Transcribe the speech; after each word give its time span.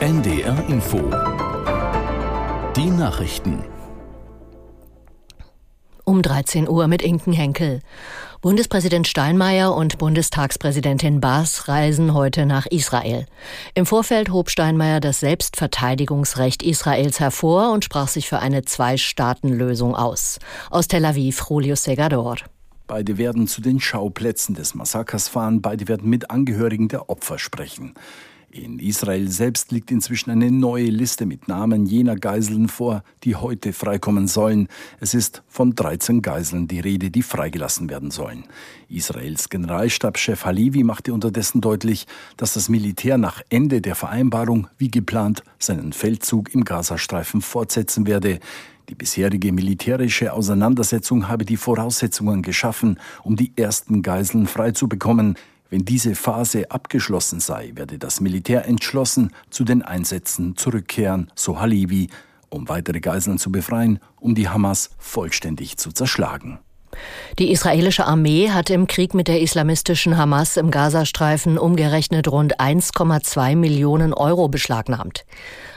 NDR 0.00 0.64
Info. 0.68 0.98
Die 2.76 2.88
Nachrichten. 2.88 3.64
Um 6.04 6.22
13 6.22 6.68
Uhr 6.68 6.86
mit 6.86 7.02
Inken 7.02 7.32
Henkel. 7.32 7.80
Bundespräsident 8.40 9.08
Steinmeier 9.08 9.74
und 9.74 9.98
Bundestagspräsidentin 9.98 11.20
Baas 11.20 11.66
reisen 11.66 12.14
heute 12.14 12.46
nach 12.46 12.66
Israel. 12.66 13.26
Im 13.74 13.86
Vorfeld 13.86 14.30
hob 14.30 14.50
Steinmeier 14.50 15.00
das 15.00 15.18
Selbstverteidigungsrecht 15.18 16.62
Israels 16.62 17.18
hervor 17.18 17.72
und 17.72 17.84
sprach 17.84 18.06
sich 18.06 18.28
für 18.28 18.38
eine 18.38 18.62
Zwei-Staaten-Lösung 18.62 19.96
aus. 19.96 20.38
Aus 20.70 20.86
Tel 20.86 21.04
Aviv, 21.06 21.44
Julio 21.50 21.74
Segador. 21.74 22.36
Beide 22.86 23.18
werden 23.18 23.48
zu 23.48 23.60
den 23.60 23.80
Schauplätzen 23.80 24.54
des 24.54 24.76
Massakers 24.76 25.26
fahren. 25.26 25.60
Beide 25.60 25.88
werden 25.88 26.08
mit 26.08 26.30
Angehörigen 26.30 26.86
der 26.86 27.10
Opfer 27.10 27.40
sprechen. 27.40 27.94
In 28.50 28.78
Israel 28.78 29.28
selbst 29.30 29.72
liegt 29.72 29.90
inzwischen 29.90 30.30
eine 30.30 30.50
neue 30.50 30.86
Liste 30.86 31.26
mit 31.26 31.48
Namen 31.48 31.84
jener 31.84 32.16
Geiseln 32.16 32.68
vor, 32.68 33.04
die 33.22 33.36
heute 33.36 33.74
freikommen 33.74 34.26
sollen. 34.26 34.68
Es 35.00 35.12
ist 35.12 35.42
von 35.48 35.74
13 35.74 36.22
Geiseln 36.22 36.66
die 36.66 36.80
Rede, 36.80 37.10
die 37.10 37.20
freigelassen 37.20 37.90
werden 37.90 38.10
sollen. 38.10 38.44
Israels 38.88 39.50
Generalstabschef 39.50 40.46
Halivi 40.46 40.82
machte 40.82 41.12
unterdessen 41.12 41.60
deutlich, 41.60 42.06
dass 42.38 42.54
das 42.54 42.70
Militär 42.70 43.18
nach 43.18 43.42
Ende 43.50 43.82
der 43.82 43.94
Vereinbarung 43.94 44.68
wie 44.78 44.90
geplant 44.90 45.42
seinen 45.58 45.92
Feldzug 45.92 46.54
im 46.54 46.64
Gazastreifen 46.64 47.42
fortsetzen 47.42 48.06
werde. 48.06 48.40
Die 48.88 48.94
bisherige 48.94 49.52
militärische 49.52 50.32
Auseinandersetzung 50.32 51.28
habe 51.28 51.44
die 51.44 51.58
Voraussetzungen 51.58 52.40
geschaffen, 52.40 52.98
um 53.22 53.36
die 53.36 53.52
ersten 53.56 54.00
Geiseln 54.00 54.46
freizubekommen. 54.46 55.36
Wenn 55.70 55.84
diese 55.84 56.14
Phase 56.14 56.70
abgeschlossen 56.70 57.40
sei, 57.40 57.72
werde 57.74 57.98
das 57.98 58.20
Militär 58.20 58.66
entschlossen 58.66 59.32
zu 59.50 59.64
den 59.64 59.82
Einsätzen 59.82 60.56
zurückkehren, 60.56 61.30
so 61.34 61.60
Halibi, 61.60 62.08
um 62.48 62.68
weitere 62.68 63.00
Geiseln 63.00 63.38
zu 63.38 63.52
befreien, 63.52 63.98
um 64.18 64.34
die 64.34 64.48
Hamas 64.48 64.90
vollständig 64.98 65.76
zu 65.76 65.92
zerschlagen. 65.92 66.58
Die 67.38 67.50
israelische 67.52 68.06
Armee 68.06 68.50
hat 68.50 68.70
im 68.70 68.86
Krieg 68.86 69.14
mit 69.14 69.28
der 69.28 69.40
islamistischen 69.40 70.16
Hamas 70.16 70.56
im 70.56 70.70
Gazastreifen 70.70 71.58
umgerechnet 71.58 72.28
rund 72.28 72.58
1,2 72.58 73.56
Millionen 73.56 74.12
Euro 74.12 74.48
beschlagnahmt. 74.48 75.24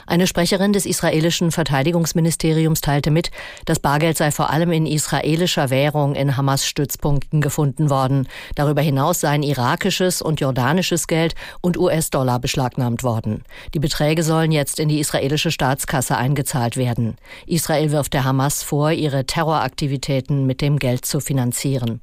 Eine 0.06 0.26
Sprecherin 0.26 0.72
des 0.72 0.84
israelischen 0.84 1.52
Verteidigungsministeriums 1.52 2.80
teilte 2.80 3.10
mit, 3.10 3.30
das 3.64 3.78
Bargeld 3.78 4.16
sei 4.16 4.30
vor 4.30 4.50
allem 4.50 4.72
in 4.72 4.86
israelischer 4.86 5.70
Währung 5.70 6.14
in 6.14 6.36
Hamas-Stützpunkten 6.36 7.40
gefunden 7.40 7.88
worden. 7.88 8.28
Darüber 8.56 8.82
hinaus 8.82 9.20
seien 9.20 9.42
irakisches 9.42 10.20
und 10.20 10.40
jordanisches 10.40 11.06
Geld 11.06 11.34
und 11.60 11.78
US-Dollar 11.78 12.40
beschlagnahmt 12.40 13.04
worden. 13.04 13.44
Die 13.74 13.78
Beträge 13.78 14.22
sollen 14.22 14.52
jetzt 14.52 14.80
in 14.80 14.88
die 14.88 15.00
israelische 15.00 15.50
Staatskasse 15.50 16.16
eingezahlt 16.16 16.76
werden. 16.76 17.16
Israel 17.46 17.90
wirft 17.92 18.12
der 18.14 18.24
Hamas 18.24 18.62
vor, 18.62 18.90
ihre 18.90 19.24
Terroraktivitäten 19.24 20.46
mit 20.46 20.60
dem 20.60 20.78
Geld 20.78 21.01
zu 21.02 21.20
finanzieren. 21.20 22.00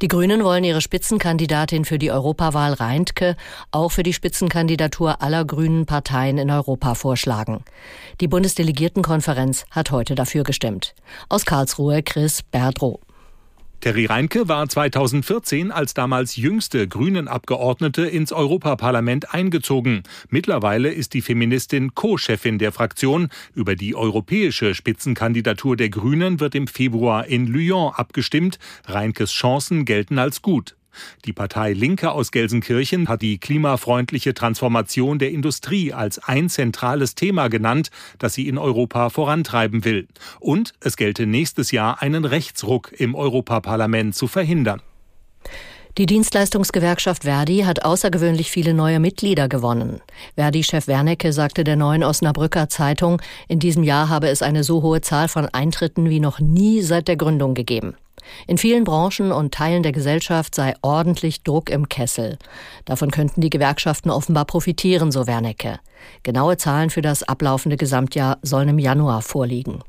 Die 0.00 0.08
Grünen 0.08 0.44
wollen 0.44 0.64
ihre 0.64 0.80
Spitzenkandidatin 0.80 1.84
für 1.84 1.98
die 1.98 2.10
Europawahl 2.10 2.72
Reintke 2.72 3.36
auch 3.70 3.90
für 3.90 4.02
die 4.02 4.12
Spitzenkandidatur 4.12 5.22
aller 5.22 5.44
grünen 5.44 5.86
Parteien 5.86 6.38
in 6.38 6.50
Europa 6.50 6.94
vorschlagen. 6.94 7.64
Die 8.20 8.28
Bundesdelegiertenkonferenz 8.28 9.64
hat 9.70 9.90
heute 9.90 10.14
dafür 10.14 10.42
gestimmt. 10.42 10.94
Aus 11.28 11.44
Karlsruhe 11.44 12.02
Chris 12.02 12.42
Berdrow. 12.42 13.00
Terry 13.82 14.06
Reinke 14.06 14.46
war 14.46 14.68
2014 14.68 15.72
als 15.72 15.92
damals 15.92 16.36
jüngste 16.36 16.86
Grünen-Abgeordnete 16.86 18.02
ins 18.02 18.30
Europaparlament 18.30 19.34
eingezogen. 19.34 20.04
Mittlerweile 20.30 20.92
ist 20.92 21.14
die 21.14 21.20
Feministin 21.20 21.92
Co-Chefin 21.92 22.60
der 22.60 22.70
Fraktion. 22.70 23.28
Über 23.56 23.74
die 23.74 23.96
europäische 23.96 24.76
Spitzenkandidatur 24.76 25.76
der 25.76 25.88
Grünen 25.88 26.38
wird 26.38 26.54
im 26.54 26.68
Februar 26.68 27.26
in 27.26 27.48
Lyon 27.48 27.92
abgestimmt. 27.92 28.60
Reinkes 28.86 29.32
Chancen 29.32 29.84
gelten 29.84 30.20
als 30.20 30.42
gut. 30.42 30.76
Die 31.24 31.32
Partei 31.32 31.72
Linke 31.72 32.12
aus 32.12 32.30
Gelsenkirchen 32.30 33.08
hat 33.08 33.22
die 33.22 33.38
klimafreundliche 33.38 34.34
Transformation 34.34 35.18
der 35.18 35.30
Industrie 35.30 35.92
als 35.92 36.18
ein 36.18 36.48
zentrales 36.48 37.14
Thema 37.14 37.48
genannt, 37.48 37.90
das 38.18 38.34
sie 38.34 38.48
in 38.48 38.58
Europa 38.58 39.10
vorantreiben 39.10 39.84
will. 39.84 40.08
Und 40.40 40.72
es 40.80 40.96
gelte 40.96 41.26
nächstes 41.26 41.70
Jahr 41.70 42.02
einen 42.02 42.24
Rechtsruck 42.24 42.92
im 42.92 43.14
Europaparlament 43.14 44.14
zu 44.14 44.26
verhindern. 44.26 44.82
Die 45.98 46.06
Dienstleistungsgewerkschaft 46.06 47.24
Verdi 47.24 47.64
hat 47.64 47.84
außergewöhnlich 47.84 48.50
viele 48.50 48.72
neue 48.72 48.98
Mitglieder 48.98 49.46
gewonnen. 49.46 50.00
Verdi-Chef 50.36 50.86
Wernecke 50.86 51.34
sagte 51.34 51.64
der 51.64 51.76
neuen 51.76 52.02
Osnabrücker 52.02 52.70
Zeitung, 52.70 53.20
in 53.46 53.58
diesem 53.58 53.82
Jahr 53.82 54.08
habe 54.08 54.28
es 54.28 54.40
eine 54.40 54.64
so 54.64 54.80
hohe 54.80 55.02
Zahl 55.02 55.28
von 55.28 55.46
Eintritten 55.52 56.08
wie 56.08 56.20
noch 56.20 56.40
nie 56.40 56.80
seit 56.80 57.08
der 57.08 57.16
Gründung 57.16 57.52
gegeben. 57.52 57.94
In 58.46 58.58
vielen 58.58 58.84
Branchen 58.84 59.32
und 59.32 59.54
Teilen 59.54 59.82
der 59.82 59.92
Gesellschaft 59.92 60.54
sei 60.54 60.74
ordentlich 60.82 61.42
Druck 61.42 61.70
im 61.70 61.88
Kessel. 61.88 62.38
Davon 62.84 63.10
könnten 63.10 63.40
die 63.40 63.50
Gewerkschaften 63.50 64.10
offenbar 64.10 64.44
profitieren, 64.44 65.12
so 65.12 65.26
Wernecke. 65.26 65.78
Genaue 66.22 66.56
Zahlen 66.56 66.90
für 66.90 67.02
das 67.02 67.22
ablaufende 67.22 67.76
Gesamtjahr 67.76 68.38
sollen 68.42 68.68
im 68.68 68.78
Januar 68.78 69.22
vorliegen. 69.22 69.82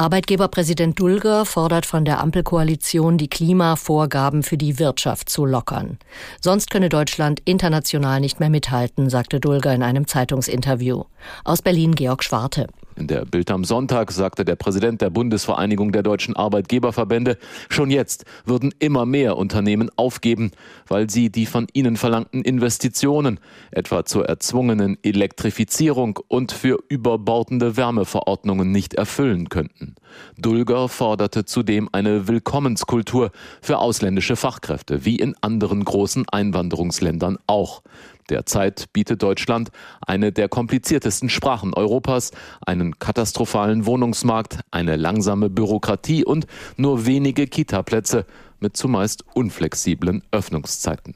Arbeitgeberpräsident 0.00 1.00
Dulger 1.00 1.44
fordert 1.44 1.84
von 1.84 2.04
der 2.04 2.20
Ampelkoalition, 2.20 3.18
die 3.18 3.26
Klimavorgaben 3.26 4.44
für 4.44 4.56
die 4.56 4.78
Wirtschaft 4.78 5.28
zu 5.28 5.44
lockern. 5.44 5.98
Sonst 6.40 6.70
könne 6.70 6.88
Deutschland 6.88 7.42
international 7.44 8.20
nicht 8.20 8.38
mehr 8.38 8.48
mithalten, 8.48 9.10
sagte 9.10 9.40
Dulger 9.40 9.74
in 9.74 9.82
einem 9.82 10.06
Zeitungsinterview. 10.06 11.02
Aus 11.42 11.62
Berlin 11.62 11.96
Georg 11.96 12.22
Schwarte. 12.22 12.68
In 12.98 13.06
der 13.06 13.24
Bild 13.24 13.50
am 13.52 13.62
Sonntag 13.62 14.10
sagte 14.10 14.44
der 14.44 14.56
Präsident 14.56 15.00
der 15.00 15.10
Bundesvereinigung 15.10 15.92
der 15.92 16.02
deutschen 16.02 16.34
Arbeitgeberverbände, 16.34 17.38
schon 17.68 17.90
jetzt 17.90 18.24
würden 18.44 18.74
immer 18.80 19.06
mehr 19.06 19.36
Unternehmen 19.36 19.88
aufgeben, 19.94 20.50
weil 20.88 21.08
sie 21.08 21.30
die 21.30 21.46
von 21.46 21.68
ihnen 21.72 21.96
verlangten 21.96 22.42
Investitionen, 22.42 23.38
etwa 23.70 24.04
zur 24.04 24.26
erzwungenen 24.26 24.98
Elektrifizierung 25.04 26.18
und 26.26 26.50
für 26.50 26.78
überbordende 26.88 27.76
Wärmeverordnungen 27.76 28.72
nicht 28.72 28.94
erfüllen 28.94 29.48
könnten. 29.48 29.87
Dulger 30.36 30.88
forderte 30.88 31.44
zudem 31.44 31.88
eine 31.92 32.28
Willkommenskultur 32.28 33.30
für 33.60 33.78
ausländische 33.78 34.36
Fachkräfte, 34.36 35.04
wie 35.04 35.16
in 35.16 35.34
anderen 35.40 35.84
großen 35.84 36.28
Einwanderungsländern 36.28 37.38
auch. 37.46 37.82
Derzeit 38.28 38.92
bietet 38.92 39.22
Deutschland 39.22 39.70
eine 40.06 40.32
der 40.32 40.48
kompliziertesten 40.48 41.28
Sprachen 41.30 41.74
Europas, 41.74 42.30
einen 42.64 42.98
katastrophalen 42.98 43.86
Wohnungsmarkt, 43.86 44.60
eine 44.70 44.96
langsame 44.96 45.48
Bürokratie 45.48 46.24
und 46.24 46.46
nur 46.76 47.06
wenige 47.06 47.46
Kitaplätze 47.46 48.26
mit 48.60 48.76
zumeist 48.76 49.24
unflexiblen 49.34 50.22
Öffnungszeiten. 50.30 51.14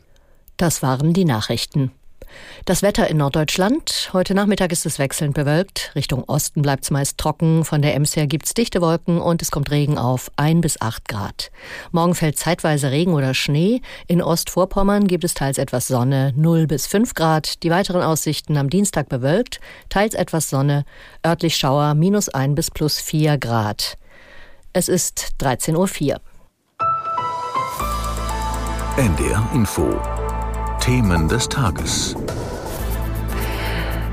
Das 0.57 0.83
waren 0.83 1.13
die 1.13 1.25
Nachrichten. 1.25 1.93
Das 2.65 2.83
Wetter 2.83 3.09
in 3.09 3.17
Norddeutschland. 3.17 4.11
Heute 4.13 4.35
Nachmittag 4.35 4.73
ist 4.73 4.87
es 4.87 4.99
wechselnd 4.99 5.35
bewölkt. 5.35 5.93
Richtung 5.95 6.25
Osten 6.25 6.63
bleibt 6.63 6.85
es 6.85 6.91
meist 6.91 7.19
trocken. 7.19 7.65
Von 7.65 7.83
der 7.83 7.95
Ems 7.95 8.17
her 8.17 8.27
gibt 8.27 8.47
es 8.47 8.55
dichte 8.55 8.81
Wolken 8.81 9.21
und 9.21 9.43
es 9.43 9.51
kommt 9.51 9.71
Regen 9.71 9.99
auf 9.99 10.31
1 10.37 10.61
bis 10.61 10.81
8 10.81 11.09
Grad. 11.09 11.51
Morgen 11.91 12.15
fällt 12.15 12.39
zeitweise 12.39 12.91
Regen 12.91 13.15
oder 13.15 13.35
Schnee. 13.35 13.81
In 14.07 14.23
Ostvorpommern 14.23 15.07
gibt 15.07 15.25
es 15.25 15.35
teils 15.35 15.59
etwas 15.59 15.89
Sonne, 15.89 16.33
0 16.37 16.67
bis 16.67 16.87
5 16.87 17.15
Grad. 17.15 17.63
Die 17.63 17.71
weiteren 17.71 18.03
Aussichten 18.03 18.57
am 18.57 18.71
Dienstag 18.71 19.09
bewölkt, 19.09 19.61
teils 19.89 20.15
etwas 20.15 20.51
Sonne, 20.51 20.85
örtlich 21.27 21.57
Schauer, 21.57 21.95
minus 21.95 22.29
1 22.29 22.55
bis 22.55 22.71
plus 22.71 23.01
4 23.01 23.39
Grad. 23.39 23.99
Es 24.73 24.89
ist 24.89 25.33
13.04 25.41 26.13
Uhr. 26.13 26.21
NDR 28.97 29.49
Info 29.55 30.12
Themen 30.83 31.29
des 31.29 31.49
Tages. 31.49 32.17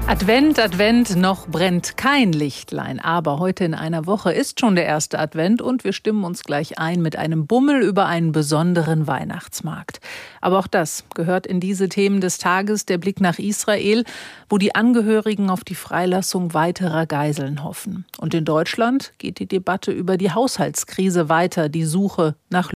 Advent, 0.06 0.60
Advent, 0.60 1.16
noch 1.16 1.48
brennt 1.48 1.98
kein 1.98 2.32
Lichtlein. 2.32 3.00
Aber 3.00 3.40
heute 3.40 3.64
in 3.64 3.74
einer 3.74 4.06
Woche 4.06 4.32
ist 4.32 4.60
schon 4.60 4.76
der 4.76 4.86
erste 4.86 5.18
Advent 5.18 5.64
und 5.64 5.84
wir 5.84 5.94
stimmen 5.94 6.24
uns 6.24 6.44
gleich 6.44 6.78
ein 6.78 7.02
mit 7.02 7.16
einem 7.16 7.48
Bummel 7.48 7.82
über 7.82 8.06
einen 8.06 8.34
besonderen 8.34 9.08
Weihnachtsmarkt. 9.08 10.00
Aber 10.42 10.60
auch 10.60 10.68
das 10.68 11.06
gehört 11.16 11.48
in 11.48 11.60
diese 11.60 11.90
Themen 11.90 12.22
des 12.22 12.38
Tages, 12.38 12.86
der 12.86 13.00
Blick 13.00 13.20
nach 13.20 13.40
Israel, 13.40 14.04
wo 14.48 14.60
die 14.60 14.76
Angehörigen 14.76 15.50
auf 15.50 15.64
die 15.64 15.74
Freilassung 15.74 16.54
weiterer 16.54 17.08
Geiseln 17.08 17.64
hoffen. 17.64 18.06
Und 18.20 18.36
in 18.36 18.46
Deutschland 18.46 19.14
geht 19.18 19.40
die 19.40 19.48
Debatte 19.48 19.92
über 19.92 20.18
die 20.18 20.34
Haushaltskrise 20.34 21.30
weiter, 21.30 21.68
die 21.68 21.86
Suche 21.86 22.36
nach 22.52 22.72